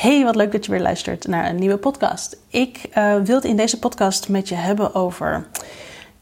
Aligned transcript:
Hey, 0.00 0.24
wat 0.24 0.36
leuk 0.36 0.52
dat 0.52 0.64
je 0.64 0.70
weer 0.70 0.80
luistert 0.80 1.26
naar 1.26 1.48
een 1.48 1.56
nieuwe 1.56 1.76
podcast. 1.76 2.36
Ik 2.48 2.88
uh, 2.98 3.14
wil 3.14 3.34
het 3.34 3.44
in 3.44 3.56
deze 3.56 3.78
podcast 3.78 4.28
met 4.28 4.48
je 4.48 4.54
hebben 4.54 4.94
over 4.94 5.46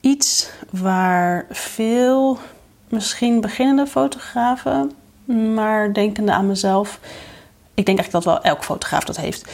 iets 0.01 0.51
waar 0.71 1.47
veel 1.51 2.39
misschien 2.89 3.41
beginnende 3.41 3.87
fotografen, 3.87 4.93
maar 5.55 5.93
denkende 5.93 6.33
aan 6.33 6.47
mezelf, 6.47 7.01
ik 7.75 7.87
denk 7.87 7.99
eigenlijk 7.99 8.13
dat 8.13 8.25
wel 8.25 8.43
elk 8.43 8.65
fotograaf 8.65 9.05
dat 9.05 9.17
heeft. 9.17 9.51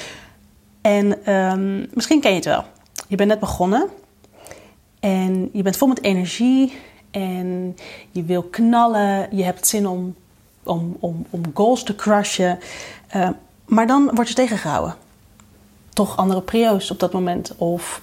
En 0.81 1.35
um, 1.35 1.89
misschien 1.93 2.21
ken 2.21 2.31
je 2.31 2.37
het 2.37 2.45
wel. 2.45 2.65
Je 3.09 3.17
bent 3.17 3.29
net 3.29 3.41
begonnen 3.41 3.89
en 5.01 5.49
je 5.53 5.63
bent 5.63 5.77
vol 5.77 5.89
met 5.89 6.03
energie 6.03 6.79
en 7.11 7.77
je 8.11 8.23
wil 8.23 8.43
knallen. 8.43 9.37
Je 9.37 9.45
hebt 9.45 9.67
zin 9.67 9.87
om, 9.87 10.15
om, 10.63 10.97
om, 11.01 11.27
om 11.31 11.43
goals 11.55 11.83
te 11.83 11.95
crushen. 11.95 12.59
Uh, 13.17 13.29
maar 13.65 13.87
dan 13.87 14.11
word 14.15 14.29
je 14.29 14.35
tegengehouden. 14.35 14.97
Toch 15.93 16.17
andere 16.17 16.43
prio's 16.43 16.91
op 16.91 17.01
dat 17.01 17.13
moment. 17.13 17.57
Of 17.57 18.01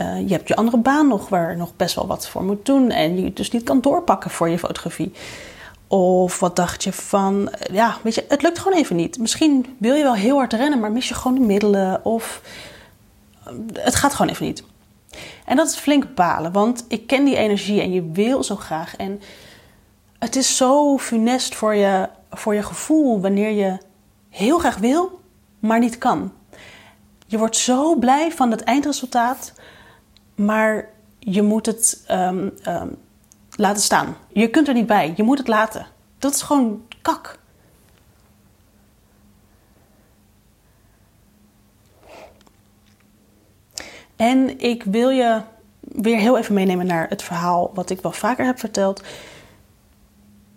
uh, 0.00 0.28
je 0.28 0.32
hebt 0.32 0.48
je 0.48 0.56
andere 0.56 0.76
baan 0.76 1.08
nog 1.08 1.28
waar 1.28 1.56
nog 1.56 1.76
best 1.76 1.94
wel 1.94 2.06
wat 2.06 2.28
voor 2.28 2.44
moet 2.44 2.66
doen. 2.66 2.90
En 2.90 3.22
je 3.22 3.32
dus 3.32 3.50
niet 3.50 3.62
kan 3.62 3.80
doorpakken 3.80 4.30
voor 4.30 4.48
je 4.48 4.58
fotografie. 4.58 5.12
Of 5.86 6.40
wat 6.40 6.56
dacht 6.56 6.84
je 6.84 6.92
van, 6.92 7.50
ja, 7.72 7.96
weet 8.02 8.14
je, 8.14 8.24
het 8.28 8.42
lukt 8.42 8.58
gewoon 8.58 8.78
even 8.78 8.96
niet. 8.96 9.18
Misschien 9.18 9.76
wil 9.78 9.94
je 9.94 10.02
wel 10.02 10.14
heel 10.14 10.36
hard 10.36 10.52
rennen, 10.52 10.80
maar 10.80 10.92
mis 10.92 11.08
je 11.08 11.14
gewoon 11.14 11.38
de 11.38 11.46
middelen. 11.46 12.04
Of 12.04 12.42
het 13.72 13.94
gaat 13.94 14.14
gewoon 14.14 14.30
even 14.30 14.46
niet. 14.46 14.64
En 15.44 15.56
dat 15.56 15.68
is 15.68 15.76
flink 15.76 16.14
balen, 16.14 16.52
want 16.52 16.84
ik 16.88 17.06
ken 17.06 17.24
die 17.24 17.36
energie 17.36 17.80
en 17.80 17.92
je 17.92 18.10
wil 18.12 18.42
zo 18.42 18.56
graag. 18.56 18.96
En 18.96 19.20
het 20.18 20.36
is 20.36 20.56
zo 20.56 20.98
funest 20.98 21.54
voor 21.54 21.74
je, 21.74 22.08
voor 22.30 22.54
je 22.54 22.62
gevoel 22.62 23.20
wanneer 23.20 23.50
je 23.50 23.78
heel 24.30 24.58
graag 24.58 24.76
wil, 24.76 25.20
maar 25.58 25.78
niet 25.78 25.98
kan. 25.98 26.32
Je 27.26 27.38
wordt 27.38 27.56
zo 27.56 27.96
blij 27.96 28.32
van 28.32 28.50
het 28.50 28.62
eindresultaat, 28.62 29.52
maar 30.34 30.88
je 31.18 31.42
moet 31.42 31.66
het 31.66 32.04
um, 32.10 32.52
um, 32.66 32.96
laten 33.56 33.82
staan. 33.82 34.16
Je 34.32 34.50
kunt 34.50 34.68
er 34.68 34.74
niet 34.74 34.86
bij, 34.86 35.12
je 35.16 35.22
moet 35.22 35.38
het 35.38 35.48
laten. 35.48 35.86
Dat 36.18 36.34
is 36.34 36.42
gewoon 36.42 36.86
kak. 37.02 37.38
En 44.16 44.60
ik 44.60 44.84
wil 44.84 45.08
je 45.08 45.42
weer 45.80 46.18
heel 46.18 46.38
even 46.38 46.54
meenemen 46.54 46.86
naar 46.86 47.08
het 47.08 47.22
verhaal 47.22 47.70
wat 47.74 47.90
ik 47.90 48.00
wel 48.00 48.12
vaker 48.12 48.46
heb 48.46 48.58
verteld. 48.58 49.02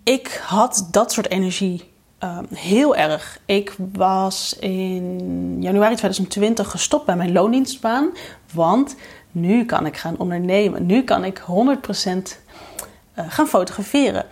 Ik 0.04 0.42
had 0.46 0.88
dat 0.92 1.12
soort 1.12 1.30
energie 1.30 1.91
um, 2.24 2.46
heel 2.54 2.96
erg. 2.96 3.40
Ik 3.46 3.76
was 3.94 4.58
in 4.60 5.62
januari 5.62 5.96
2020 5.96 6.72
gestopt 6.72 7.06
bij 7.06 7.16
mijn 7.16 7.32
loondienstbaan. 7.32 8.12
Want 8.54 8.96
nu 9.32 9.66
kan 9.66 9.86
ik 9.86 9.98
gaan 9.98 10.18
ondernemen. 10.18 10.86
Nu 10.86 11.04
kan 11.04 11.24
ik 11.26 11.40
100% 11.40 11.44
uh, 11.44 12.16
eh, 13.14 13.26
gaan 13.28 13.48
fotograferen. 13.48 14.26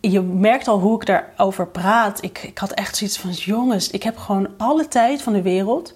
Je 0.00 0.20
merkt 0.20 0.68
al 0.68 0.78
hoe 0.78 1.00
ik 1.00 1.06
daarover 1.06 1.66
praat. 1.66 2.22
Ik, 2.22 2.38
ik 2.38 2.58
had 2.58 2.72
echt 2.72 2.96
zoiets 2.96 3.18
van: 3.18 3.30
jongens, 3.30 3.90
ik 3.90 4.02
heb 4.02 4.16
gewoon 4.16 4.48
alle 4.56 4.88
tijd 4.88 5.22
van 5.22 5.32
de 5.32 5.42
wereld 5.42 5.92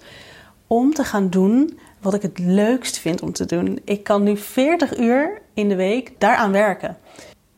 om 0.67 0.93
te 0.93 1.03
gaan 1.03 1.29
doen 1.29 1.79
wat 2.01 2.13
ik 2.13 2.21
het 2.21 2.39
leukst 2.39 2.97
vind 2.97 3.21
om 3.21 3.31
te 3.31 3.45
doen. 3.45 3.79
Ik 3.83 4.03
kan 4.03 4.23
nu 4.23 4.37
40 4.37 4.97
uur 4.97 5.41
in 5.53 5.69
de 5.69 5.75
week 5.75 6.11
daaraan 6.17 6.51
werken. 6.51 6.97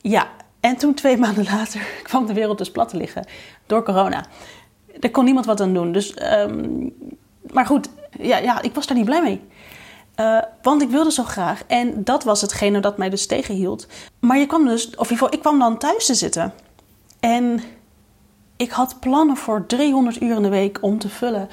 Ja, 0.01 0.27
en 0.67 0.77
toen 0.77 0.93
twee 0.93 1.17
maanden 1.23 1.43
later 1.43 1.81
kwam 2.03 2.25
de 2.25 2.33
wereld 2.33 2.57
dus 2.57 2.71
plat 2.71 2.89
te 2.89 2.97
liggen 2.97 3.25
door 3.65 3.83
corona. 3.83 4.25
Er 4.99 5.11
kon 5.11 5.25
niemand 5.25 5.45
wat 5.45 5.61
aan 5.61 5.73
doen. 5.73 5.91
Dus, 5.91 6.15
um, 6.33 6.93
maar 7.51 7.65
goed, 7.65 7.89
ja, 8.19 8.37
ja, 8.37 8.61
ik 8.61 8.73
was 8.73 8.87
daar 8.87 8.97
niet 8.97 9.05
blij 9.05 9.21
mee. 9.21 9.41
Uh, 10.19 10.41
want 10.61 10.81
ik 10.81 10.89
wilde 10.89 11.11
zo 11.11 11.23
graag. 11.23 11.63
En 11.67 12.03
dat 12.03 12.23
was 12.23 12.41
hetgene 12.41 12.79
dat 12.79 12.97
mij 12.97 13.09
dus 13.09 13.25
tegenhield. 13.25 13.87
Maar 14.19 14.37
je 14.37 14.45
kwam 14.45 14.65
dus, 14.65 14.95
of 14.95 15.09
in 15.09 15.17
ik 15.29 15.39
kwam 15.39 15.59
dan 15.59 15.77
thuis 15.77 16.05
te 16.05 16.13
zitten. 16.13 16.53
En 17.19 17.61
ik 18.55 18.71
had 18.71 18.99
plannen 18.99 19.37
voor 19.37 19.65
300 19.65 20.21
uur 20.21 20.35
in 20.35 20.41
de 20.41 20.49
week 20.49 20.77
om 20.81 20.99
te 20.99 21.09
vullen. 21.09 21.49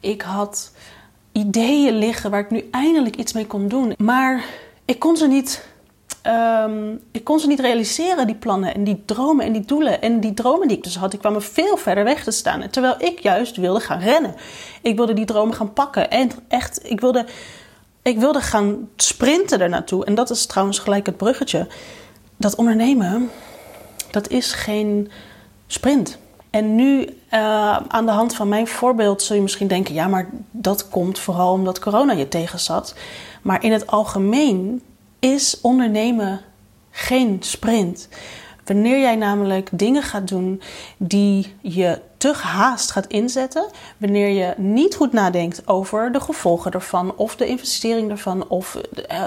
Ik 0.00 0.22
had 0.22 0.72
ideeën 1.32 1.94
liggen 1.94 2.30
waar 2.30 2.40
ik 2.40 2.50
nu 2.50 2.68
eindelijk 2.70 3.16
iets 3.16 3.32
mee 3.32 3.46
kon 3.46 3.68
doen. 3.68 3.94
Maar 3.98 4.44
ik 4.84 4.98
kon 4.98 5.16
ze 5.16 5.26
niet 5.26 5.71
Um, 6.26 7.00
ik 7.10 7.24
kon 7.24 7.40
ze 7.40 7.46
niet 7.46 7.60
realiseren, 7.60 8.26
die 8.26 8.36
plannen 8.36 8.74
en 8.74 8.84
die 8.84 9.02
dromen 9.04 9.46
en 9.46 9.52
die 9.52 9.64
doelen. 9.64 10.02
En 10.02 10.20
die 10.20 10.34
dromen 10.34 10.68
die 10.68 10.76
ik 10.76 10.82
dus 10.82 10.96
had, 10.96 11.10
die 11.10 11.20
kwamen 11.20 11.42
veel 11.42 11.76
verder 11.76 12.04
weg 12.04 12.24
te 12.24 12.30
staan. 12.30 12.70
Terwijl 12.70 12.94
ik 12.98 13.18
juist 13.18 13.56
wilde 13.56 13.80
gaan 13.80 14.00
rennen. 14.00 14.34
Ik 14.82 14.96
wilde 14.96 15.12
die 15.12 15.24
dromen 15.24 15.54
gaan 15.54 15.72
pakken. 15.72 16.10
En 16.10 16.30
echt, 16.48 16.90
ik 16.90 17.00
wilde, 17.00 17.26
ik 18.02 18.18
wilde 18.18 18.40
gaan 18.40 18.88
sprinten 18.96 19.60
ernaartoe. 19.60 20.04
En 20.04 20.14
dat 20.14 20.30
is 20.30 20.46
trouwens 20.46 20.78
gelijk 20.78 21.06
het 21.06 21.16
bruggetje. 21.16 21.66
Dat 22.36 22.54
ondernemen, 22.54 23.30
dat 24.10 24.28
is 24.28 24.52
geen 24.52 25.10
sprint. 25.66 26.18
En 26.50 26.74
nu, 26.74 27.00
uh, 27.30 27.76
aan 27.76 28.06
de 28.06 28.12
hand 28.12 28.34
van 28.34 28.48
mijn 28.48 28.66
voorbeeld, 28.66 29.22
zul 29.22 29.36
je 29.36 29.42
misschien 29.42 29.68
denken: 29.68 29.94
ja, 29.94 30.06
maar 30.06 30.30
dat 30.50 30.88
komt 30.88 31.18
vooral 31.18 31.52
omdat 31.52 31.78
corona 31.78 32.12
je 32.12 32.28
tegenzat. 32.28 32.94
Maar 33.42 33.64
in 33.64 33.72
het 33.72 33.86
algemeen 33.86 34.82
is 35.30 35.60
ondernemen 35.60 36.40
geen 36.90 37.36
sprint. 37.40 38.08
Wanneer 38.64 39.00
jij 39.00 39.16
namelijk 39.16 39.68
dingen 39.72 40.02
gaat 40.02 40.28
doen 40.28 40.62
die 40.96 41.54
je 41.60 42.00
te 42.16 42.32
haast 42.32 42.90
gaat 42.90 43.06
inzetten, 43.06 43.70
wanneer 43.96 44.28
je 44.28 44.54
niet 44.56 44.94
goed 44.94 45.12
nadenkt 45.12 45.68
over 45.68 46.12
de 46.12 46.20
gevolgen 46.20 46.72
ervan, 46.72 47.16
of 47.16 47.36
de 47.36 47.46
investering 47.46 48.10
ervan, 48.10 48.48
of, 48.48 48.80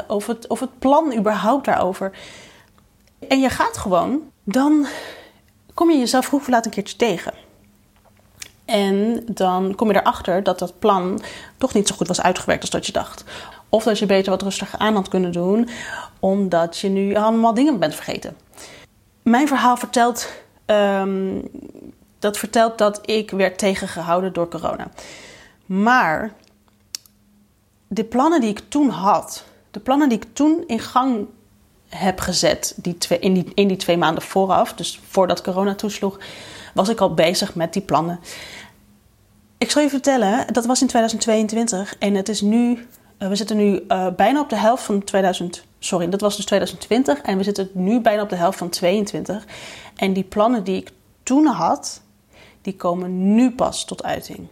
of, 0.08 0.28
het, 0.28 0.48
of 0.48 0.60
het 0.60 0.80
plan 0.80 1.16
überhaupt 1.18 1.66
daarover, 1.66 2.12
en 3.28 3.40
je 3.40 3.50
gaat 3.50 3.78
gewoon, 3.78 4.22
dan 4.44 4.88
kom 5.74 5.92
je 5.92 5.98
jezelf 5.98 6.26
vroeg 6.26 6.42
of 6.42 6.48
laat 6.48 6.66
een 6.66 6.72
keertje 6.72 6.96
tegen. 6.96 7.34
En 8.66 9.24
dan 9.28 9.76
kom 9.76 9.92
je 9.92 10.00
erachter 10.00 10.44
dat 10.44 10.60
dat 10.60 10.80
plan 10.80 11.22
toch 11.58 11.74
niet 11.74 11.88
zo 11.88 11.96
goed 11.96 12.08
was 12.08 12.22
uitgewerkt 12.22 12.62
als 12.62 12.70
dat 12.70 12.86
je 12.86 12.92
dacht. 12.92 13.24
Of 13.76 13.84
dat 13.84 14.00
je 14.00 14.06
beter 14.06 14.32
wat 14.32 14.42
rustiger 14.42 14.80
aan 14.80 14.96
had 14.96 15.08
kunnen 15.08 15.32
doen, 15.32 15.70
omdat 16.20 16.78
je 16.78 16.90
nu 16.90 17.16
allemaal 17.16 17.54
dingen 17.54 17.80
bent 17.80 17.96
vergeten. 17.96 18.38
Mijn 19.22 19.48
verhaal 19.48 19.78
vertelt, 19.78 20.32
um, 20.66 21.42
dat 22.20 22.38
vertelt 22.38 22.78
dat 22.78 23.00
ik 23.10 23.32
werd 23.32 23.58
tegengehouden 23.58 24.34
door 24.34 24.48
corona. 24.48 24.88
Maar 25.66 26.34
de 27.88 28.04
plannen 28.04 28.42
die 28.42 28.50
ik 28.50 28.62
toen 28.68 28.90
had, 28.90 29.44
de 29.72 29.80
plannen 29.80 30.10
die 30.10 30.18
ik 30.18 30.28
toen 30.34 30.64
in 30.68 30.80
gang 30.80 31.28
heb 31.90 32.20
gezet, 32.20 32.74
die 32.76 32.98
twee, 32.98 33.20
in, 33.20 33.34
die, 33.34 33.52
in 33.54 33.68
die 33.68 33.78
twee 33.78 33.98
maanden 33.98 34.24
vooraf, 34.24 34.74
dus 34.74 35.00
voordat 35.10 35.42
corona 35.42 35.76
toesloeg, 35.76 36.20
was 36.74 36.90
ik 36.90 37.00
al 37.00 37.14
bezig 37.14 37.56
met 37.56 37.74
die 37.74 37.82
plannen. 37.82 38.20
Ik 39.58 39.72
zal 39.72 39.82
je 39.82 39.90
vertellen, 39.90 40.54
dat 40.54 40.66
was 40.66 40.82
in 40.82 40.88
2022 40.88 41.96
en 42.00 42.16
het 42.16 42.30
is 42.30 42.42
nu 42.42 42.88
uh, 43.20 43.28
we 43.28 43.36
zitten 43.36 43.58
nu 43.58 43.84
uh, 43.88 44.08
bijna 44.16 44.40
op 44.40 44.50
de 44.50 44.56
helft 44.56 44.84
van 44.84 45.04
2000. 45.04 45.66
Sorry, 45.80 46.10
dat 46.10 46.22
was 46.22 46.36
dus 46.36 46.46
2020. 46.46 47.22
En 47.22 47.38
we 47.38 47.44
zitten 47.44 47.70
nu 47.74 48.02
bijna 48.02 48.22
op 48.22 48.30
de 48.30 48.36
helft 48.36 48.58
van 48.58 48.70
22. 48.70 49.46
En 49.96 50.14
die 50.14 50.24
plannen 50.24 50.64
die 50.64 50.78
ik 50.78 50.92
toen 51.24 51.46
had, 51.46 52.02
die 52.62 52.76
komen 52.76 53.36
nu 53.36 53.52
pas 53.52 53.86
tot 53.86 54.04
uiting. 54.04 54.48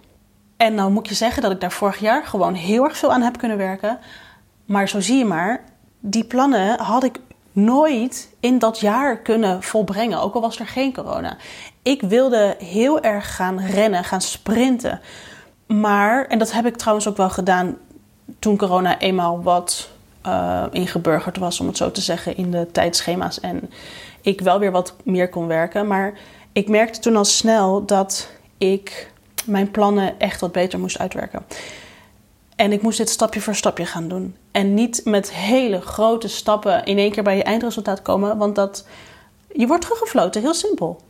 En 0.57 0.75
nou 0.75 0.91
moet 0.91 1.07
je 1.07 1.15
zeggen 1.15 1.41
dat 1.41 1.51
ik 1.51 1.61
daar 1.61 1.71
vorig 1.71 1.99
jaar 1.99 2.25
gewoon 2.25 2.53
heel 2.53 2.83
erg 2.83 2.97
veel 2.97 3.11
aan 3.11 3.21
heb 3.21 3.37
kunnen 3.37 3.57
werken. 3.57 3.99
Maar 4.65 4.89
zo 4.89 4.99
zie 4.99 5.17
je 5.17 5.25
maar, 5.25 5.63
die 5.99 6.23
plannen 6.23 6.79
had 6.79 7.03
ik 7.03 7.19
nooit 7.51 8.29
in 8.39 8.59
dat 8.59 8.79
jaar 8.79 9.17
kunnen 9.17 9.63
volbrengen, 9.63 10.21
ook 10.21 10.33
al 10.33 10.41
was 10.41 10.59
er 10.59 10.67
geen 10.67 10.93
corona. 10.93 11.37
Ik 11.81 12.01
wilde 12.01 12.55
heel 12.59 13.01
erg 13.01 13.35
gaan 13.35 13.59
rennen, 13.59 14.03
gaan 14.03 14.21
sprinten. 14.21 15.01
Maar, 15.67 16.25
en 16.25 16.39
dat 16.39 16.51
heb 16.51 16.65
ik 16.65 16.77
trouwens 16.77 17.07
ook 17.07 17.17
wel 17.17 17.29
gedaan 17.29 17.77
toen 18.39 18.57
corona 18.57 18.99
eenmaal 18.99 19.43
wat 19.43 19.89
uh, 20.25 20.63
ingeburgerd 20.71 21.37
was, 21.37 21.59
om 21.59 21.67
het 21.67 21.77
zo 21.77 21.91
te 21.91 22.01
zeggen, 22.01 22.37
in 22.37 22.51
de 22.51 22.67
tijdschema's. 22.71 23.39
En 23.39 23.71
ik 24.21 24.41
wel 24.41 24.59
weer 24.59 24.71
wat 24.71 24.95
meer 25.03 25.29
kon 25.29 25.47
werken. 25.47 25.87
Maar 25.87 26.13
ik 26.51 26.69
merkte 26.69 26.99
toen 26.99 27.15
al 27.15 27.25
snel 27.25 27.85
dat 27.85 28.29
ik 28.57 29.11
mijn 29.45 29.71
plannen 29.71 30.19
echt 30.19 30.41
wat 30.41 30.51
beter 30.51 30.79
moest 30.79 30.99
uitwerken. 30.99 31.45
En 32.55 32.71
ik 32.71 32.81
moest 32.81 32.97
dit 32.97 33.09
stapje 33.09 33.41
voor 33.41 33.55
stapje 33.55 33.85
gaan 33.85 34.07
doen. 34.07 34.35
En 34.51 34.73
niet 34.73 35.01
met 35.05 35.31
hele 35.33 35.81
grote 35.81 36.27
stappen 36.27 36.85
in 36.85 36.97
één 36.97 37.11
keer 37.11 37.23
bij 37.23 37.37
je 37.37 37.43
eindresultaat 37.43 38.01
komen, 38.01 38.37
want 38.37 38.55
dat, 38.55 38.87
je 39.53 39.67
wordt 39.67 39.83
teruggefloten, 39.83 40.41
heel 40.41 40.53
simpel. 40.53 41.01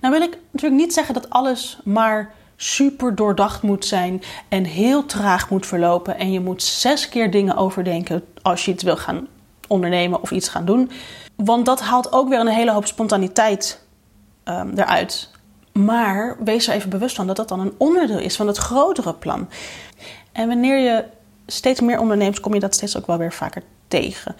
Nou 0.00 0.14
wil 0.14 0.22
ik 0.22 0.38
natuurlijk 0.50 0.82
niet 0.82 0.92
zeggen 0.94 1.14
dat 1.14 1.30
alles 1.30 1.78
maar 1.84 2.34
super 2.62 3.14
doordacht 3.14 3.62
moet 3.62 3.84
zijn 3.84 4.22
en 4.48 4.64
heel 4.64 5.06
traag 5.06 5.50
moet 5.50 5.66
verlopen. 5.66 6.18
En 6.18 6.32
je 6.32 6.40
moet 6.40 6.62
zes 6.62 7.08
keer 7.08 7.30
dingen 7.30 7.56
overdenken 7.56 8.24
als 8.42 8.64
je 8.64 8.72
iets 8.72 8.82
wil 8.82 8.96
gaan 8.96 9.26
ondernemen 9.68 10.22
of 10.22 10.30
iets 10.30 10.48
gaan 10.48 10.64
doen. 10.64 10.90
Want 11.36 11.66
dat 11.66 11.80
haalt 11.80 12.12
ook 12.12 12.28
weer 12.28 12.40
een 12.40 12.46
hele 12.46 12.72
hoop 12.72 12.86
spontaniteit 12.86 13.82
um, 14.44 14.72
eruit. 14.76 15.30
Maar 15.72 16.36
wees 16.44 16.68
er 16.68 16.74
even 16.74 16.90
bewust 16.90 17.16
van 17.16 17.26
dat 17.26 17.36
dat 17.36 17.48
dan 17.48 17.60
een 17.60 17.74
onderdeel 17.76 18.18
is 18.18 18.36
van 18.36 18.46
het 18.46 18.56
grotere 18.56 19.14
plan. 19.14 19.48
En 20.32 20.48
wanneer 20.48 20.78
je 20.78 21.04
steeds 21.46 21.80
meer 21.80 22.00
onderneemt, 22.00 22.40
kom 22.40 22.54
je 22.54 22.60
dat 22.60 22.74
steeds 22.74 22.96
ook 22.96 23.06
wel 23.06 23.18
weer 23.18 23.32
vaker 23.32 23.62
tegen. 23.88 24.36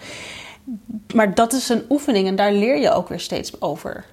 Maar 1.13 1.35
dat 1.35 1.53
is 1.53 1.69
een 1.69 1.85
oefening 1.89 2.27
en 2.27 2.35
daar 2.35 2.51
leer 2.53 2.77
je 2.77 2.91
ook 2.91 3.09
weer 3.09 3.19
steeds 3.19 3.61
over. 3.61 4.05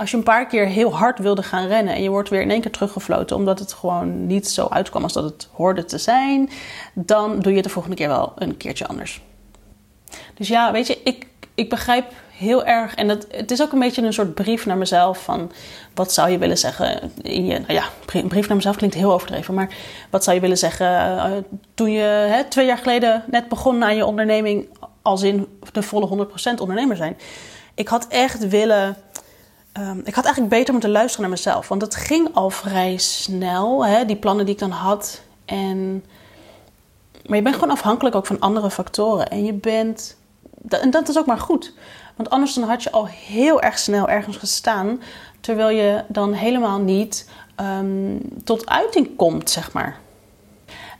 Als 0.00 0.10
je 0.10 0.16
een 0.16 0.22
paar 0.22 0.46
keer 0.46 0.66
heel 0.66 0.96
hard 0.96 1.18
wilde 1.18 1.42
gaan 1.42 1.66
rennen 1.66 1.94
en 1.94 2.02
je 2.02 2.08
wordt 2.08 2.28
weer 2.28 2.40
in 2.40 2.50
één 2.50 2.60
keer 2.60 2.70
teruggefloten 2.70 3.36
omdat 3.36 3.58
het 3.58 3.72
gewoon 3.72 4.26
niet 4.26 4.48
zo 4.48 4.66
uitkwam 4.66 5.02
als 5.02 5.12
dat 5.12 5.24
het 5.24 5.48
hoorde 5.52 5.84
te 5.84 5.98
zijn, 5.98 6.50
dan 6.94 7.40
doe 7.40 7.50
je 7.50 7.56
het 7.56 7.66
de 7.66 7.70
volgende 7.70 7.96
keer 7.96 8.08
wel 8.08 8.32
een 8.36 8.56
keertje 8.56 8.86
anders. 8.86 9.22
Dus 10.34 10.48
ja, 10.48 10.72
weet 10.72 10.86
je, 10.86 10.98
ik, 11.04 11.26
ik 11.54 11.68
begrijp 11.68 12.12
heel 12.30 12.64
erg. 12.64 12.94
En 12.94 13.08
dat, 13.08 13.26
het 13.30 13.50
is 13.50 13.62
ook 13.62 13.72
een 13.72 13.78
beetje 13.78 14.02
een 14.02 14.12
soort 14.12 14.34
brief 14.34 14.66
naar 14.66 14.76
mezelf. 14.76 15.22
Van 15.22 15.52
wat 15.94 16.12
zou 16.12 16.30
je 16.30 16.38
willen 16.38 16.58
zeggen 16.58 17.12
in. 17.22 17.46
Nou 17.46 17.72
ja, 17.72 17.84
een 18.12 18.28
brief 18.28 18.46
naar 18.46 18.56
mezelf 18.56 18.76
klinkt 18.76 18.96
heel 18.96 19.12
overdreven. 19.12 19.54
Maar 19.54 19.74
wat 20.10 20.24
zou 20.24 20.34
je 20.34 20.42
willen 20.42 20.58
zeggen 20.58 20.86
uh, 21.16 21.24
toen 21.74 21.92
je 21.92 22.26
hè, 22.30 22.44
twee 22.44 22.66
jaar 22.66 22.78
geleden 22.78 23.24
net 23.26 23.48
begon 23.48 23.84
aan 23.84 23.96
je 23.96 24.06
onderneming. 24.06 24.68
Als 25.02 25.22
in 25.22 25.46
de 25.72 25.82
volle 25.82 26.28
100% 26.54 26.60
ondernemer 26.60 26.96
zijn. 26.96 27.18
Ik 27.74 27.88
had 27.88 28.06
echt 28.08 28.48
willen. 28.48 28.96
Um, 29.78 30.00
ik 30.04 30.14
had 30.14 30.24
eigenlijk 30.24 30.54
beter 30.54 30.72
moeten 30.72 30.90
luisteren 30.90 31.20
naar 31.20 31.38
mezelf. 31.38 31.68
Want 31.68 31.82
het 31.82 31.94
ging 31.94 32.28
al 32.34 32.50
vrij 32.50 32.96
snel, 32.96 33.86
hè, 33.86 34.04
die 34.04 34.16
plannen 34.16 34.44
die 34.44 34.54
ik 34.54 34.60
dan 34.60 34.70
had. 34.70 35.20
En, 35.44 36.04
maar 37.26 37.36
je 37.36 37.42
bent 37.42 37.54
gewoon 37.54 37.70
afhankelijk 37.70 38.14
ook 38.14 38.26
van 38.26 38.40
andere 38.40 38.70
factoren. 38.70 39.28
En 39.28 39.44
je 39.44 39.52
bent. 39.52 40.16
En 40.68 40.90
dat 40.90 41.08
is 41.08 41.18
ook 41.18 41.26
maar 41.26 41.38
goed. 41.38 41.72
Want 42.16 42.30
anders 42.30 42.54
dan 42.54 42.68
had 42.68 42.82
je 42.82 42.90
al 42.90 43.06
heel 43.06 43.60
erg 43.62 43.78
snel 43.78 44.08
ergens 44.08 44.36
gestaan, 44.36 45.02
terwijl 45.40 45.68
je 45.68 46.04
dan 46.08 46.32
helemaal 46.32 46.78
niet 46.78 47.28
um, 47.60 48.20
tot 48.44 48.68
uiting 48.68 49.16
komt, 49.16 49.50
zeg 49.50 49.72
maar. 49.72 49.98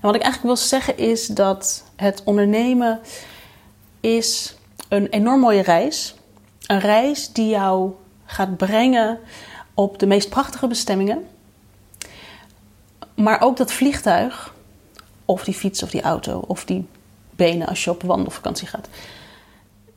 Wat 0.00 0.14
ik 0.14 0.22
eigenlijk 0.22 0.54
wil 0.54 0.66
zeggen 0.66 0.98
is 0.98 1.26
dat 1.26 1.84
het 1.96 2.22
ondernemen 2.24 3.00
is 4.00 4.56
een 4.88 5.06
enorm 5.06 5.40
mooie 5.40 5.62
reis. 5.62 6.14
Een 6.66 6.80
reis 6.80 7.32
die 7.32 7.48
jou 7.48 7.92
gaat 8.30 8.56
brengen 8.56 9.18
op 9.74 9.98
de 9.98 10.06
meest 10.06 10.28
prachtige 10.28 10.66
bestemmingen. 10.66 11.26
Maar 13.14 13.40
ook 13.40 13.56
dat 13.56 13.72
vliegtuig, 13.72 14.54
of 15.24 15.44
die 15.44 15.54
fiets 15.54 15.82
of 15.82 15.90
die 15.90 16.02
auto, 16.02 16.42
of 16.46 16.64
die 16.64 16.86
benen 17.30 17.66
als 17.66 17.84
je 17.84 17.90
op 17.90 18.02
wandelvakantie 18.02 18.66
gaat. 18.66 18.88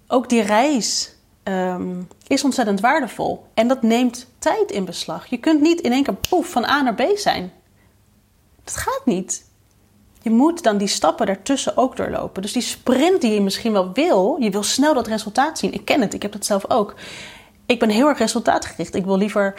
Ook 0.08 0.30
die 0.30 0.42
reis 0.42 1.16
um, 1.44 2.08
is 2.28 2.44
ontzettend 2.44 2.80
waardevol. 2.80 3.46
En 3.54 3.68
dat 3.68 3.82
neemt 3.82 4.28
tijd 4.40 4.72
in 4.72 4.86
beslag. 4.86 5.26
Je 5.26 5.38
kunt 5.38 5.62
niet 5.62 5.82
in 5.82 5.92
één 5.92 6.04
keer 6.04 6.16
poef 6.30 6.50
van 6.50 6.66
A 6.66 6.82
naar 6.82 6.96
B 6.96 7.04
zijn. 7.16 7.52
Dat 8.64 8.76
gaat 8.76 9.02
niet. 9.06 9.46
Je 10.22 10.30
moet 10.30 10.64
dan 10.64 10.78
die 10.78 10.88
stappen 10.88 11.26
daartussen 11.26 11.78
ook 11.78 11.96
doorlopen. 11.96 12.42
Dus 12.42 12.52
die 12.52 12.62
sprint 12.62 13.22
die 13.22 13.34
je 13.34 13.42
misschien 13.42 13.72
wel 13.72 13.94
wil, 13.94 14.38
je 14.40 14.50
wil 14.50 14.64
snel 14.64 14.94
dat 14.94 15.08
resultaat 15.08 15.60
zien. 15.60 15.74
Ik 15.74 15.86
ken 15.86 16.02
het, 16.02 16.14
ik 16.14 16.22
heb 16.22 16.32
dat 16.32 16.46
zelf 16.46 16.70
ook. 16.70 16.96
Ik 17.66 17.80
ben 17.80 17.90
heel 17.90 18.08
erg 18.08 18.18
resultaatgericht. 18.18 18.96
Ik 18.96 19.06
wil 19.06 19.18
liever, 19.18 19.54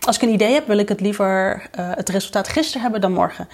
als 0.00 0.16
ik 0.16 0.22
een 0.22 0.32
idee 0.32 0.52
heb, 0.52 0.66
wil 0.66 0.78
ik 0.78 0.88
het 0.88 1.00
liever 1.00 1.62
uh, 1.78 1.90
het 1.94 2.08
resultaat 2.08 2.48
gisteren 2.48 2.82
hebben 2.82 3.00
dan 3.00 3.12
morgen. 3.12 3.48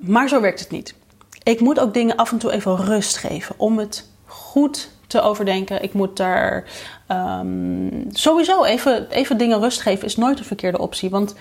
Maar 0.00 0.28
zo 0.28 0.40
werkt 0.40 0.60
het 0.60 0.70
niet. 0.70 0.94
Ik 1.42 1.60
moet 1.60 1.80
ook 1.80 1.94
dingen 1.94 2.16
af 2.16 2.32
en 2.32 2.38
toe 2.38 2.52
even 2.52 2.76
rust 2.76 3.16
geven 3.16 3.54
om 3.58 3.78
het 3.78 4.08
goed 4.24 4.90
te 5.06 5.20
overdenken. 5.20 5.82
Ik 5.82 5.92
moet 5.92 6.16
daar 6.16 6.64
um, 7.08 8.04
sowieso 8.12 8.64
even, 8.64 9.10
even 9.10 9.38
dingen 9.38 9.60
rust 9.60 9.80
geven, 9.80 10.04
is 10.04 10.16
nooit 10.16 10.38
een 10.38 10.44
verkeerde 10.44 10.78
optie. 10.78 11.10
Want 11.10 11.34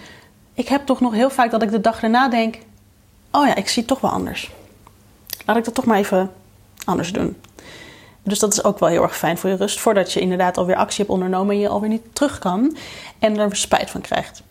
ik 0.54 0.68
heb 0.68 0.86
toch 0.86 1.02
nog 1.02 1.14
heel 1.14 1.30
vaak 1.30 1.52
dat 1.52 1.62
ik 1.62 1.72
de 1.72 1.82
dag 1.82 2.04
erna 2.04 2.30
denk: 2.30 2.58
oh 3.32 3.48
ja, 3.48 3.56
ik 3.56 3.68
zie 3.68 3.82
het 3.82 3.92
toch 3.92 4.02
wel 4.02 4.12
anders. 4.12 4.52
Laat 5.46 5.58
ik 5.58 5.66
dat 5.66 5.74
toch 5.74 5.86
maar 5.86 5.98
even 5.98 6.32
anders 6.86 7.12
doen. 7.12 7.36
Dus 8.24 8.40
dat 8.40 8.54
is 8.54 8.64
ook 8.64 8.80
wel 8.80 8.90
heel 8.90 9.04
erg 9.04 9.18
fijn 9.18 9.38
voor 9.38 9.50
je 9.50 9.56
rust. 9.56 9.80
Voordat 9.80 10.12
je 10.12 10.20
inderdaad 10.20 10.58
alweer 10.58 10.76
actie 10.76 10.98
hebt 10.98 11.10
ondernomen 11.10 11.56
en 11.56 11.62
je 11.62 11.68
alweer 11.68 11.90
niet 11.90 12.16
terug 12.16 12.40
kan. 12.40 12.78
En 13.20 13.38
er 13.38 13.56
spijt 13.56 13.90
van 13.90 14.02
krijgt. 14.02 14.42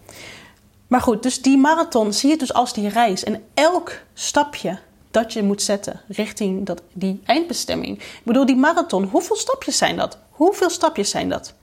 Maar 0.87 1.01
goed, 1.01 1.23
dus 1.23 1.43
die 1.43 1.59
marathon 1.59 2.13
zie 2.13 2.31
je 2.31 2.37
dus 2.37 2.53
als 2.53 2.73
die 2.73 2.89
reis. 2.89 3.25
En 3.25 3.43
elk 3.55 3.93
stapje 4.15 4.79
dat 5.11 5.33
je 5.33 5.43
moet 5.43 5.63
zetten 5.63 6.01
richting 6.09 6.67
dat, 6.67 6.83
die 6.93 7.21
eindbestemming. 7.25 7.99
Ik 7.99 8.21
bedoel, 8.25 8.47
die 8.47 8.57
marathon, 8.57 9.05
hoeveel 9.05 9.37
stapjes 9.37 9.79
zijn 9.79 9.97
dat? 9.97 10.19
Hoeveel 10.31 10.71
stapjes 10.71 11.11
zijn 11.11 11.29
dat? 11.29 11.55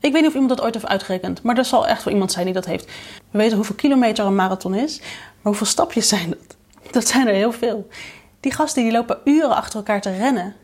Ik 0.00 0.12
weet 0.12 0.20
niet 0.20 0.30
of 0.30 0.32
iemand 0.32 0.48
dat 0.48 0.60
ooit 0.60 0.74
heeft 0.74 0.86
uitgerekend, 0.86 1.42
maar 1.42 1.58
er 1.58 1.64
zal 1.64 1.86
echt 1.86 2.04
wel 2.04 2.12
iemand 2.12 2.32
zijn 2.32 2.44
die 2.44 2.54
dat 2.54 2.64
heeft. 2.64 2.84
We 3.30 3.38
weten 3.38 3.56
hoeveel 3.56 3.74
kilometer 3.74 4.24
een 4.24 4.34
marathon 4.34 4.74
is, 4.74 4.98
maar 5.00 5.38
hoeveel 5.42 5.66
stapjes 5.66 6.08
zijn 6.08 6.30
dat? 6.30 6.56
Dat 6.90 7.06
zijn 7.06 7.28
er 7.28 7.34
heel 7.34 7.52
veel. 7.52 7.88
Die 8.40 8.52
gasten 8.52 8.82
die 8.82 8.92
lopen 8.92 9.18
uren 9.24 9.56
achter 9.56 9.76
elkaar 9.76 10.00
te 10.00 10.16
rennen. 10.16 10.54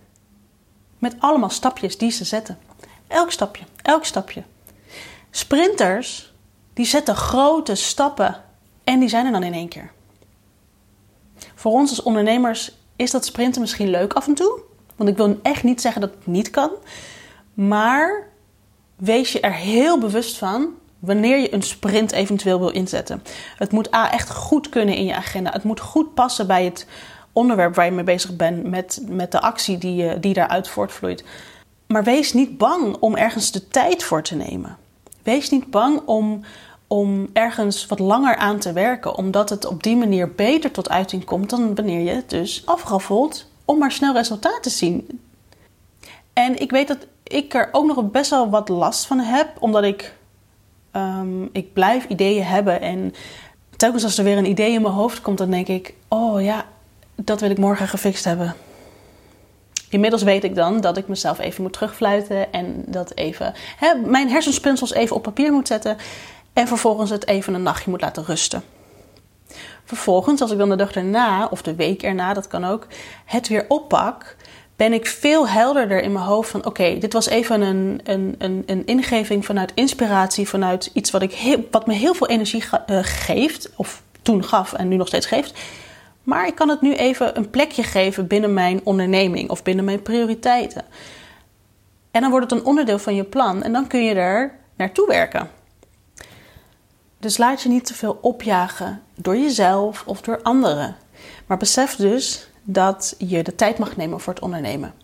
Met 0.98 1.14
allemaal 1.18 1.50
stapjes 1.50 1.98
die 1.98 2.10
ze 2.10 2.24
zetten. 2.24 2.58
Elk 3.06 3.30
stapje, 3.30 3.64
elk 3.82 4.04
stapje. 4.04 4.42
Sprinters, 5.30 6.32
die 6.72 6.86
zetten 6.86 7.16
grote 7.16 7.74
stappen 7.74 8.42
en 8.84 9.00
die 9.00 9.08
zijn 9.08 9.26
er 9.26 9.32
dan 9.32 9.42
in 9.42 9.54
één 9.54 9.68
keer. 9.68 9.92
Voor 11.54 11.72
ons 11.72 11.90
als 11.90 12.02
ondernemers 12.02 12.72
is 12.96 13.10
dat 13.10 13.24
sprinten 13.24 13.60
misschien 13.60 13.88
leuk 13.88 14.12
af 14.12 14.26
en 14.26 14.34
toe. 14.34 14.60
Want 14.96 15.10
ik 15.10 15.16
wil 15.16 15.38
echt 15.42 15.62
niet 15.62 15.80
zeggen 15.80 16.00
dat 16.00 16.10
het 16.10 16.26
niet 16.26 16.50
kan. 16.50 16.70
Maar 17.54 18.28
wees 18.96 19.32
je 19.32 19.40
er 19.40 19.54
heel 19.54 19.98
bewust 19.98 20.38
van 20.38 20.68
wanneer 20.98 21.38
je 21.38 21.54
een 21.54 21.62
sprint 21.62 22.12
eventueel 22.12 22.58
wil 22.58 22.70
inzetten. 22.70 23.22
Het 23.56 23.72
moet 23.72 23.94
A, 23.94 24.12
echt 24.12 24.30
goed 24.30 24.68
kunnen 24.68 24.96
in 24.96 25.04
je 25.04 25.14
agenda. 25.14 25.50
Het 25.50 25.64
moet 25.64 25.80
goed 25.80 26.14
passen 26.14 26.46
bij 26.46 26.64
het 26.64 26.86
onderwerp 27.34 27.74
waar 27.74 27.84
je 27.84 27.90
mee 27.90 28.04
bezig 28.04 28.36
bent, 28.36 28.64
met, 28.64 29.02
met 29.08 29.32
de 29.32 29.40
actie 29.40 29.78
die, 29.78 30.20
die 30.20 30.34
daaruit 30.34 30.68
voortvloeit. 30.68 31.24
Maar 31.86 32.04
wees 32.04 32.32
niet 32.32 32.58
bang 32.58 32.96
om 33.00 33.16
ergens 33.16 33.50
de 33.52 33.68
tijd 33.68 34.02
voor 34.02 34.22
te 34.22 34.34
nemen. 34.34 34.76
Wees 35.22 35.50
niet 35.50 35.70
bang 35.70 36.00
om 36.04 36.44
om 36.86 37.28
ergens 37.32 37.86
wat 37.86 37.98
langer 37.98 38.36
aan 38.36 38.58
te 38.58 38.72
werken, 38.72 39.16
omdat 39.16 39.50
het 39.50 39.66
op 39.66 39.82
die 39.82 39.96
manier 39.96 40.32
beter 40.32 40.70
tot 40.70 40.88
uiting 40.88 41.24
komt 41.24 41.50
dan 41.50 41.74
wanneer 41.74 42.00
je 42.00 42.10
het 42.10 42.30
dus 42.30 42.62
afraffelt 42.64 43.46
om 43.64 43.78
maar 43.78 43.92
snel 43.92 44.12
resultaat 44.12 44.62
te 44.62 44.70
zien. 44.70 45.20
En 46.32 46.60
ik 46.60 46.70
weet 46.70 46.88
dat 46.88 47.06
ik 47.22 47.54
er 47.54 47.68
ook 47.72 47.86
nog 47.86 48.10
best 48.10 48.30
wel 48.30 48.50
wat 48.50 48.68
last 48.68 49.06
van 49.06 49.18
heb, 49.18 49.48
omdat 49.58 49.82
ik, 49.82 50.14
um, 50.92 51.48
ik 51.52 51.72
blijf 51.72 52.06
ideeën 52.08 52.44
hebben 52.44 52.80
en 52.80 53.14
telkens 53.76 54.04
als 54.04 54.18
er 54.18 54.24
weer 54.24 54.38
een 54.38 54.50
idee 54.50 54.72
in 54.72 54.82
mijn 54.82 54.94
hoofd 54.94 55.20
komt, 55.20 55.38
dan 55.38 55.50
denk 55.50 55.68
ik, 55.68 55.94
oh 56.08 56.42
ja, 56.42 56.66
dat 57.14 57.40
wil 57.40 57.50
ik 57.50 57.58
morgen 57.58 57.88
gefixt 57.88 58.24
hebben. 58.24 58.54
Inmiddels 59.88 60.22
weet 60.22 60.44
ik 60.44 60.54
dan 60.54 60.80
dat 60.80 60.96
ik 60.96 61.08
mezelf 61.08 61.38
even 61.38 61.62
moet 61.62 61.72
terugfluiten 61.72 62.52
en 62.52 62.84
dat 62.86 63.14
even 63.14 63.54
hè, 63.76 63.94
mijn 63.94 64.28
hersenspinsels 64.28 64.92
even 64.92 65.16
op 65.16 65.22
papier 65.22 65.52
moet 65.52 65.68
zetten 65.68 65.96
en 66.52 66.66
vervolgens 66.66 67.10
het 67.10 67.26
even 67.26 67.54
een 67.54 67.62
nachtje 67.62 67.90
moet 67.90 68.00
laten 68.00 68.24
rusten. 68.24 68.62
Vervolgens, 69.84 70.40
als 70.40 70.50
ik 70.50 70.58
dan 70.58 70.68
de 70.68 70.76
dag 70.76 70.92
erna 70.92 71.46
of 71.46 71.62
de 71.62 71.74
week 71.74 72.02
erna, 72.02 72.32
dat 72.32 72.46
kan 72.46 72.64
ook, 72.64 72.86
het 73.24 73.48
weer 73.48 73.64
oppak, 73.68 74.36
ben 74.76 74.92
ik 74.92 75.06
veel 75.06 75.48
helderder 75.48 76.02
in 76.02 76.12
mijn 76.12 76.24
hoofd 76.24 76.50
van: 76.50 76.66
oké, 76.66 76.98
dit 76.98 77.12
was 77.12 77.26
even 77.26 77.60
een, 77.60 78.00
een, 78.04 78.34
een, 78.38 78.62
een, 78.66 78.86
ingeving 78.86 79.44
vanuit 79.44 79.72
inspiratie, 79.74 80.48
vanuit 80.48 80.90
iets 80.92 81.10
wat, 81.10 81.22
ik 81.22 81.58
wat 81.70 81.86
me 81.86 81.94
heel 81.94 82.14
veel 82.14 82.28
energie 82.28 82.64
uh, 82.86 82.98
geeft, 83.02 83.70
of 83.76 84.02
toen 84.22 84.44
gaf 84.44 84.72
en 84.72 84.88
nu 84.88 84.96
nog 84.96 85.06
steeds 85.06 85.26
geeft. 85.26 85.52
Maar 86.24 86.46
ik 86.46 86.54
kan 86.54 86.68
het 86.68 86.80
nu 86.80 86.94
even 86.94 87.36
een 87.36 87.50
plekje 87.50 87.82
geven 87.82 88.26
binnen 88.26 88.54
mijn 88.54 88.80
onderneming 88.84 89.50
of 89.50 89.62
binnen 89.62 89.84
mijn 89.84 90.02
prioriteiten. 90.02 90.84
En 92.10 92.20
dan 92.20 92.30
wordt 92.30 92.50
het 92.50 92.60
een 92.60 92.66
onderdeel 92.66 92.98
van 92.98 93.14
je 93.14 93.24
plan 93.24 93.62
en 93.62 93.72
dan 93.72 93.86
kun 93.86 94.04
je 94.04 94.14
er 94.14 94.58
naartoe 94.76 95.06
werken. 95.06 95.50
Dus 97.18 97.36
laat 97.36 97.62
je 97.62 97.68
niet 97.68 97.86
te 97.86 97.94
veel 97.94 98.18
opjagen 98.20 99.02
door 99.14 99.36
jezelf 99.36 100.02
of 100.06 100.20
door 100.20 100.42
anderen. 100.42 100.96
Maar 101.46 101.56
besef 101.56 101.96
dus 101.96 102.48
dat 102.62 103.14
je 103.18 103.42
de 103.42 103.54
tijd 103.54 103.78
mag 103.78 103.96
nemen 103.96 104.20
voor 104.20 104.34
het 104.34 104.42
ondernemen. 104.42 104.94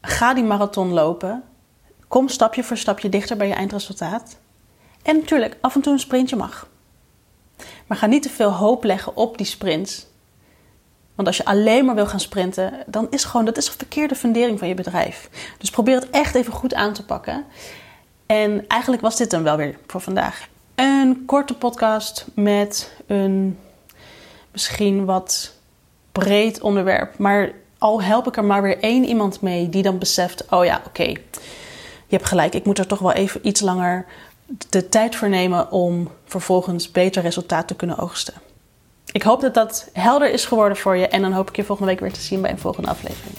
Ga 0.00 0.34
die 0.34 0.44
marathon 0.44 0.92
lopen. 0.92 1.42
Kom 2.08 2.28
stapje 2.28 2.64
voor 2.64 2.76
stapje 2.76 3.08
dichter 3.08 3.36
bij 3.36 3.46
je 3.46 3.54
eindresultaat. 3.54 4.36
En 5.02 5.16
natuurlijk, 5.16 5.56
af 5.60 5.74
en 5.74 5.80
toe 5.80 5.92
een 5.92 5.98
sprintje 5.98 6.36
mag. 6.36 6.68
Maar 7.90 7.98
ga 7.98 8.06
niet 8.06 8.22
te 8.22 8.30
veel 8.30 8.52
hoop 8.52 8.84
leggen 8.84 9.16
op 9.16 9.38
die 9.38 9.46
sprints. 9.46 10.06
Want 11.14 11.28
als 11.28 11.36
je 11.36 11.44
alleen 11.44 11.84
maar 11.84 11.94
wil 11.94 12.06
gaan 12.06 12.20
sprinten, 12.20 12.72
dan 12.86 13.06
is 13.10 13.24
gewoon 13.24 13.44
dat 13.44 13.56
is 13.56 13.66
een 13.66 13.72
verkeerde 13.76 14.14
fundering 14.14 14.58
van 14.58 14.68
je 14.68 14.74
bedrijf. 14.74 15.28
Dus 15.58 15.70
probeer 15.70 15.94
het 15.94 16.10
echt 16.10 16.34
even 16.34 16.52
goed 16.52 16.74
aan 16.74 16.92
te 16.92 17.04
pakken. 17.04 17.44
En 18.26 18.64
eigenlijk 18.68 19.02
was 19.02 19.16
dit 19.16 19.30
dan 19.30 19.42
wel 19.42 19.56
weer 19.56 19.78
voor 19.86 20.00
vandaag. 20.00 20.48
Een 20.74 21.22
korte 21.26 21.54
podcast 21.54 22.26
met 22.34 22.92
een 23.06 23.58
misschien 24.52 25.04
wat 25.04 25.52
breed 26.12 26.60
onderwerp. 26.60 27.18
Maar 27.18 27.52
al 27.78 28.02
help 28.02 28.26
ik 28.26 28.36
er 28.36 28.44
maar 28.44 28.62
weer 28.62 28.78
één 28.78 29.04
iemand 29.04 29.40
mee 29.40 29.68
die 29.68 29.82
dan 29.82 29.98
beseft: 29.98 30.44
oh 30.50 30.64
ja, 30.64 30.82
oké, 30.86 31.02
je 32.06 32.16
hebt 32.16 32.26
gelijk, 32.26 32.54
ik 32.54 32.64
moet 32.64 32.78
er 32.78 32.86
toch 32.86 32.98
wel 32.98 33.12
even 33.12 33.46
iets 33.46 33.60
langer 33.60 34.06
de 34.68 34.88
tijd 34.88 35.16
voor 35.16 35.28
nemen 35.28 35.70
om 35.70 36.08
vervolgens 36.24 36.90
beter 36.90 37.22
resultaat 37.22 37.68
te 37.68 37.74
kunnen 37.74 37.98
oogsten. 37.98 38.34
Ik 39.12 39.22
hoop 39.22 39.40
dat 39.40 39.54
dat 39.54 39.90
helder 39.92 40.32
is 40.32 40.44
geworden 40.44 40.76
voor 40.76 40.96
je 40.96 41.08
en 41.08 41.22
dan 41.22 41.32
hoop 41.32 41.48
ik 41.48 41.56
je 41.56 41.64
volgende 41.64 41.90
week 41.90 42.00
weer 42.00 42.12
te 42.12 42.20
zien 42.20 42.42
bij 42.42 42.50
een 42.50 42.58
volgende 42.58 42.88
aflevering. 42.88 43.36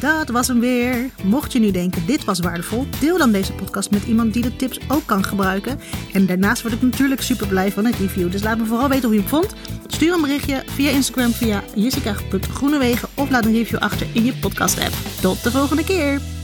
Dat 0.00 0.28
was 0.28 0.48
hem 0.48 0.60
weer. 0.60 1.10
Mocht 1.24 1.52
je 1.52 1.58
nu 1.58 1.70
denken 1.70 2.06
dit 2.06 2.24
was 2.24 2.40
waardevol, 2.40 2.86
deel 3.00 3.18
dan 3.18 3.32
deze 3.32 3.52
podcast 3.52 3.90
met 3.90 4.04
iemand 4.04 4.32
die 4.32 4.42
de 4.42 4.56
tips 4.56 4.80
ook 4.88 5.06
kan 5.06 5.24
gebruiken. 5.24 5.80
En 6.12 6.26
daarnaast 6.26 6.62
word 6.62 6.74
ik 6.74 6.82
natuurlijk 6.82 7.22
super 7.22 7.46
blij 7.46 7.72
van 7.72 7.84
een 7.84 7.92
review. 7.92 8.30
Dus 8.30 8.42
laat 8.42 8.58
me 8.58 8.64
vooral 8.64 8.88
weten 8.88 9.04
hoe 9.04 9.14
je 9.14 9.20
hem 9.20 9.28
vond. 9.28 9.54
Stuur 9.86 10.14
een 10.14 10.20
berichtje 10.20 10.62
via 10.66 10.90
Instagram 10.90 11.32
via 11.32 11.62
jessica.groenewegen 11.74 13.08
of 13.14 13.30
laat 13.30 13.44
een 13.44 13.52
review 13.52 13.78
achter 13.78 14.06
in 14.12 14.24
je 14.24 14.34
podcast 14.34 14.80
app. 14.80 14.94
Tot 15.20 15.42
de 15.42 15.50
volgende 15.50 15.84
keer. 15.84 16.41